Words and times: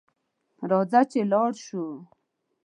راځه 0.69 1.01
چې 1.11 1.19
لاړشوو 1.31 1.91